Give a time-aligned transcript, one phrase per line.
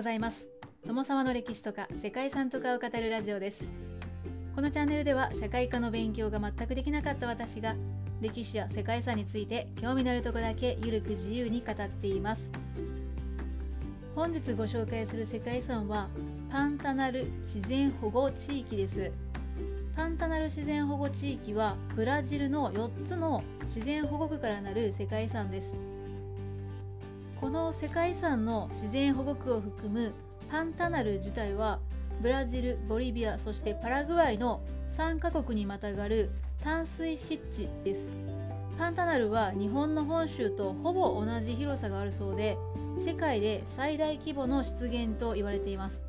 [0.00, 0.48] ございます。
[0.86, 3.68] 友沢の歴史とか世界遺産とかを語るラジオです。
[4.54, 7.76] このチャンネルでは社会科の勉強が全くできなかった私が
[8.22, 12.50] 歴史や世界遺産について興味のあるところだけゆるく自由に語っています。
[14.14, 16.08] 本日ご紹介する世界遺産は
[16.50, 19.12] パンタナル自然保護地域です。
[19.94, 25.89] パンタナル自然保護地域はブラジルの4つの自然保護区からなる世界遺産です。
[27.40, 30.12] この世界遺産の自然保護区を含む
[30.50, 31.78] パンタナル自体は
[32.20, 36.30] ブラジル、ボリビア、そしてパラグアイの3カ国にまたがる
[36.62, 38.10] 淡水湿地です。
[38.76, 42.58] パンタナルは日本の本州とほぼ同じ広さがあるそうで
[42.98, 46.02] 世界で最大規模の湿原と言われています。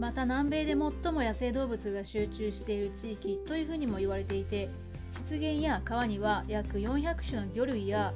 [0.00, 0.76] また南米で最
[1.12, 4.68] も野生動物が集中している地域というふうにも言われていて
[5.12, 8.12] 湿原や川には約400種の魚類や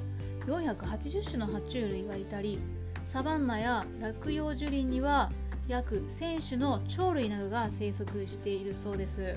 [0.47, 2.59] 480種の爬虫類がいたり
[3.05, 5.31] サバンナや落葉樹林には
[5.67, 9.35] 約1000種の鳥類などが生息しているそうです。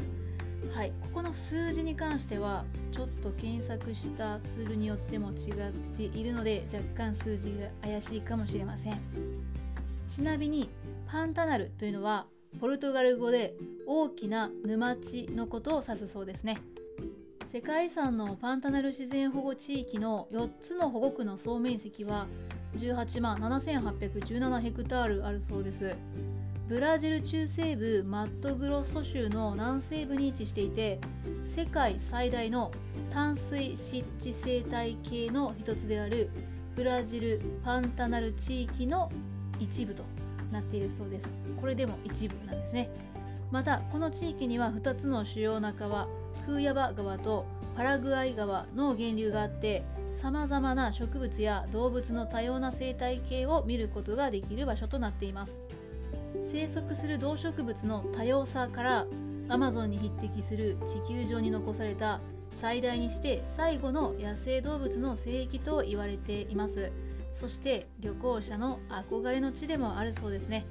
[0.73, 0.93] はい。
[1.01, 9.01] ここの数字に関してはちょっと検索したツールによっても違っているので若干数字が怪しいかもしれません。
[10.09, 10.69] ちなみに
[11.07, 12.27] パンタナルというのは
[12.61, 13.55] ポルトガル語で
[13.87, 16.59] 大きな沼地のことを指すそうですね。
[17.53, 22.29] 世界遺産のパンタナル自然保護地域の4つの保護区の総面積は
[22.77, 25.97] 18万7817ヘクタールあるそうです。
[26.69, 31.01] ブラジル中西部マットグロッソ州の南西部に位置していて
[31.45, 32.71] 世界最大の
[33.13, 36.31] 淡水湿地生態系の一つである
[36.77, 39.11] ブラジルパンタナル地域の
[39.59, 40.05] 一部と
[40.53, 41.35] なっているそうです。
[41.61, 42.89] これでも一部なんですね。
[43.51, 46.07] またこの地域には2つの主要な川
[46.51, 49.85] クーヤバ川とパラグアイ川の源流があって
[50.15, 55.63] さまざまな植物や動物の多様な生態系を見ることができる場所となっています。
[56.43, 59.07] 生息する動植物の多様さから
[59.49, 66.91] アマゾンに匹敵する地球上に残された最大にして最後の野生動物の聖域と言われています。
[67.33, 70.67] そして旅行者の憧れの地でもあるそうですね。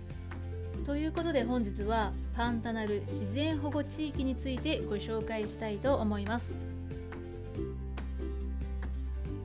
[0.86, 6.54] ということで本日はパンタナル自然保護地域についてご紹介したいと思います。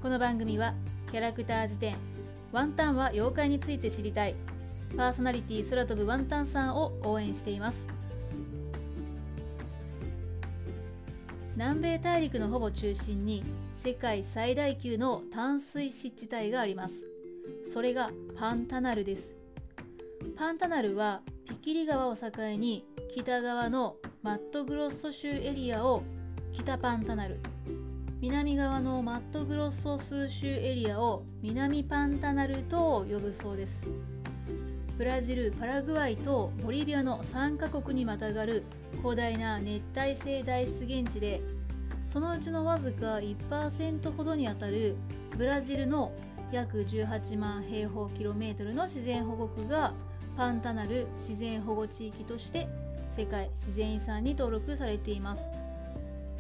[0.03, 0.75] この番組は
[1.11, 1.97] キャラクター辞典
[2.53, 4.34] ワンタンは妖怪について知りたい
[4.97, 7.87] パーソナリティ空飛ぶワンタンさんを応援しています。
[11.56, 17.05] 南米大陸のほぼ中心に世界最大級の淡水湿地帯があります。
[17.66, 19.34] それがパンタナルです。
[20.33, 26.03] パンタナルはピキリ川を境に北側のマットグロッソ州エリアを
[26.53, 27.39] 北パンタナル。
[28.21, 33.83] 南側のマットグロッソ数州エリアを南パンタナルと呼ぶそうです。
[34.97, 38.65] ブラジルパラグアイとボリビアの3カ国にまたがる
[38.99, 41.43] 広大な熱帯性大湿原地で
[42.09, 44.97] そのうちのわずか1%ほどにあたる
[45.37, 46.13] ブラジルの
[46.53, 49.93] 約18万平方キロメートルの自然保護区が
[50.37, 52.67] パンタナル自然保護地域として
[53.11, 55.49] 世界自然遺産に登録されています。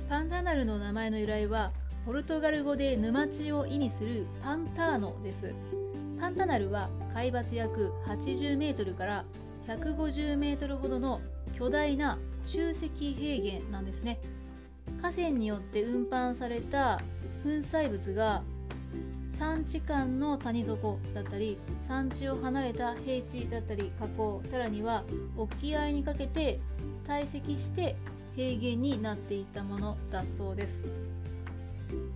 [0.08, 1.70] パンタナルの名前の由来は
[2.04, 5.54] ポルトガル語で沼地を意味するパンターノです。
[6.20, 9.24] パンタナルは海抜約80メートルから
[9.68, 11.20] 150メートルほどの
[11.56, 14.20] 巨大な中積平原なんですね。
[15.00, 17.00] 河川によって運搬された
[17.42, 18.42] 粉砕物が
[19.38, 25.04] 山地間の谷底だったり山地を離れた平地だったり河口さらには
[25.36, 26.60] 沖合にかけて
[27.06, 27.96] 堆積して
[28.36, 30.84] 平原になっていったものだそうです。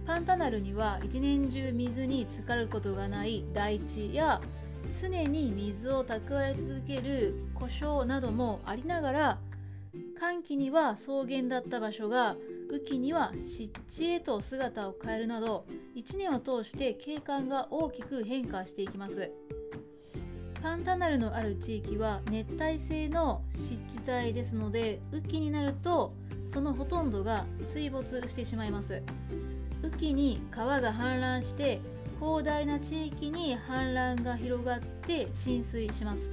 [0.06, 4.40] パンタナルには一年中水に浸かることがない大地や
[5.00, 9.38] 常に水を蓄え続ける故障などもありながら
[10.18, 12.36] 寒気には草原だった場所が
[12.70, 15.64] 雨季には湿地へと姿を変えるなど
[15.96, 19.30] 1年を通して景観が大きく変化していきます。
[20.62, 26.12] パンタナルのある地域は熱帯性の湿地帯ですので雨季になると
[26.46, 29.02] そのほとんどが水没してしまいます。
[29.82, 31.80] 雨季に川が氾濫して
[32.20, 36.30] 広大な地域に氾濫が広がって浸水します。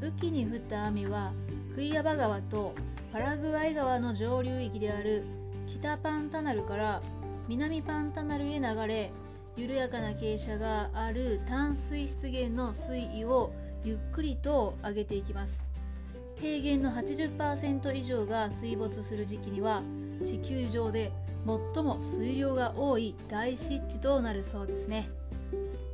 [0.00, 1.32] 雨季に降った雨は
[1.74, 2.74] クイアバ川と
[3.12, 5.24] パラグアイ川の上流域である
[5.66, 7.02] 北パンタナルから
[7.48, 9.10] 南パンタナルへ流れ
[9.56, 13.52] 緩やかな傾斜がある淡水湿原の水位を
[13.82, 15.60] ゆっくりと上げていきます。
[16.36, 19.82] 平原の80%以上が水没する時期には
[20.24, 21.10] 地球上で
[21.74, 25.10] 最も水量が多い大湿地となるそうですね。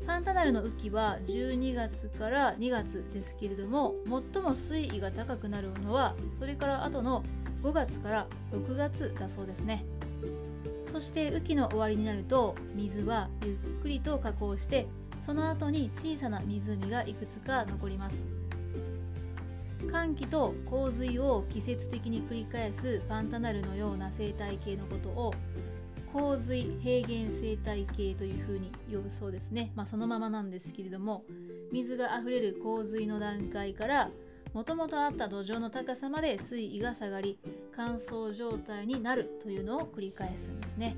[0.07, 3.95] パンタナルの雨季は12月から2月ですけれども
[4.33, 7.25] 最も水位が高くなるのはそれから後の
[7.63, 9.85] 5月から6月だそうですね。
[10.91, 14.87] そして雨季の終わりになると水はゆっくりと下降して
[15.25, 18.25] その後に小さな湖がいくつか残ります。
[19.91, 25.35] 寒気と洪水を季節的に繰り返すパンタナルのような生態系のことを
[26.17, 31.25] 洪水平原生態系というふうに呼ぶそうですね、まあ、そのままなんですけれども
[31.71, 34.09] 水があふれる洪水の段階から
[34.55, 37.39] もともとあった土壌の高さまで水位が下がり
[37.77, 40.97] 乾燥状態になるというのを繰り返すんですね。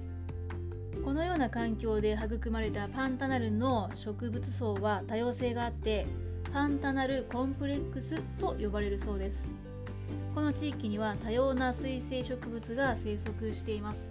[1.05, 6.07] このような環境で育まれたパンタナルの植物層は多様性があって
[6.53, 9.49] パンタナルコンプレックスと呼ばれるそうです。
[10.35, 14.09] この地域には多様な水生植物が生息しています。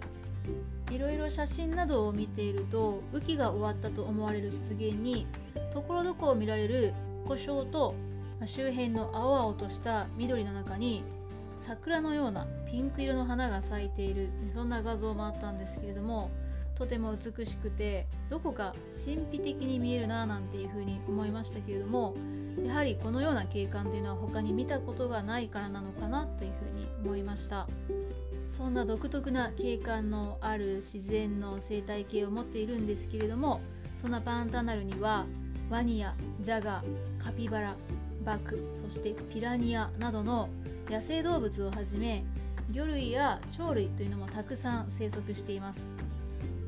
[0.90, 5.26] いろいろ写真などを見ていると雨季が終わったと思われる湿原に
[5.72, 6.94] ところどころ見られる
[7.26, 7.94] 故障と
[8.46, 11.04] 周辺の青々とした緑の中に
[11.66, 16.30] 桜のようなピンク色の花が咲いているそんな画像もあったんですけれども
[16.74, 18.74] とても美しくてどこか
[19.04, 22.14] 神秘的に見えるななんていうふうに思いましたけれども
[22.64, 27.68] やはりこのような景観というのは他に見たことがないからなのかなというふうに思いました。
[28.48, 33.60] そんな独特な景観のある自然の生態系を持っているんですけれども
[34.00, 35.26] そんなパンタナルには
[35.70, 37.76] ワニやジャガーカピバラ
[38.24, 40.48] バクそしてピラニアなどの
[40.88, 42.24] 野生動物をはじめ
[42.70, 45.90] 魚類や鳥類というのもたくさん生息しています。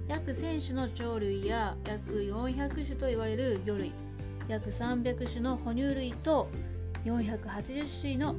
[0.08, 3.92] 約1000種の鳥類や約400種と言われる魚類
[4.48, 6.48] 約300種の哺乳類と
[7.04, 8.34] 480種類の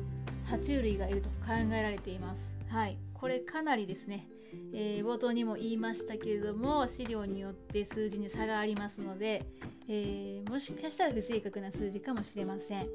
[0.46, 2.54] 爬虫類がいると考えられています。
[2.68, 2.98] はい。
[3.22, 4.28] これかなりですね、
[4.74, 9.46] えー、冒頭にも言いましたけれども資料によって数字に差がありますので、
[9.88, 12.88] えー、もしかしたら不正確な数字かもしれません。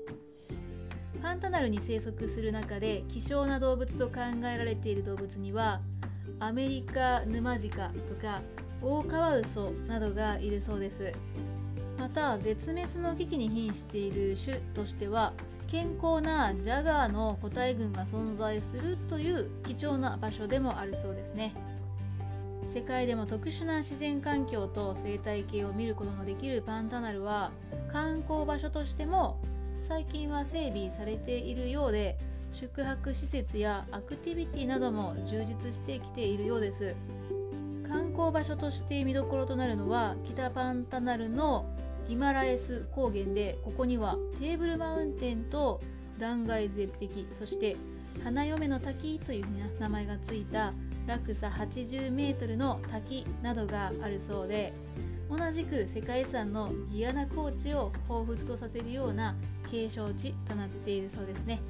[1.23, 4.15] パンタナルに生息する中で希少な動物と考
[4.53, 5.81] えられている動物には
[6.41, 8.43] アメリカヌマジカとか
[8.83, 11.13] オオカワウソなどがいるそうです。
[11.99, 15.33] また絶滅の危機に瀕している種としては
[15.69, 21.55] 健康なジャガーの個体群が存在するという貴重な場所でもあるそうですね。
[22.69, 27.51] 世界でも特殊な自然環境と生態系を見ることのできるパンタナルは
[27.93, 29.39] 観光場所としても
[29.83, 32.19] 最近は整備されているようで
[32.53, 36.95] 宿泊施設やアクティビティなども充実してきているようです。
[37.89, 41.67] 観光場所として見どころとなるのは北パンタナルの
[42.09, 45.81] ギマラエス高原でここにはテーブルマウンテンと
[46.19, 47.77] 断崖絶壁そして
[48.25, 50.73] 花嫁の滝というふうな名前がついた
[51.07, 54.73] 落差 80m の滝などがあるそうで
[55.29, 59.35] 同じく世界遺産のギアナ高地を彷彿とさせるような
[59.71, 61.61] 景勝地となっているそうですね。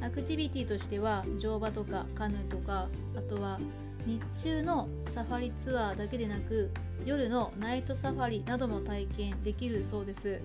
[0.00, 3.60] アクティビティとしては乗馬とかカヌーとかあとは
[4.06, 6.70] 日中のサファリツアーだけでなく
[7.04, 10.40] 夜のナイトサファリなども体験できるそうです。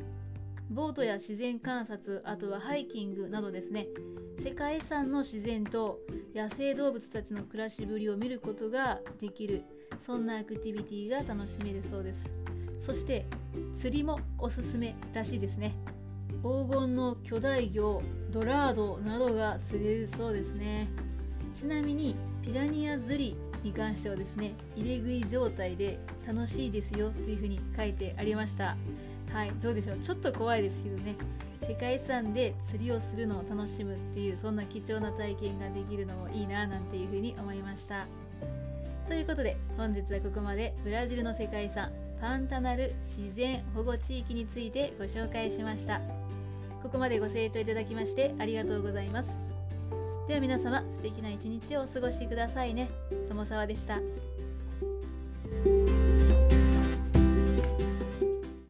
[0.69, 3.87] ボートや自然観察あとはハイキングなどですね。
[4.39, 5.99] 世界遺産の自然と
[6.35, 9.63] 野生動物たちの暮らしぶりを見ることができる
[9.99, 12.29] そんなアクティビティが楽しめるそうです。
[12.81, 13.25] そして
[13.75, 15.75] 釣りもおすすめらしいですね。
[16.43, 20.87] 黄金の巨大魚ドラードなどが釣れるそうですね。
[21.55, 28.77] ちなみにピラニア釣りに関してはですね入れ食い状態で楽しいですよっていうふうに書いてありました。
[29.31, 29.97] はいどうでしょう？
[29.99, 31.15] ちょっと怖いですけどね。
[31.67, 38.05] 世界遺産で釣りをするのを楽しむっていうそんな貴重な体験ができるのもいいななんていうふうに思いました。
[39.09, 45.99] ということで本日はここまでブラジルの世界遺産パンタナル自然保護地域についてご紹介しました。
[46.81, 49.46] ここまでご清聴いただきましてありがとうございます。
[50.27, 52.89] では皆様素敵な一日をお過ごしくださいね。
[53.29, 54.01] 友沢でした。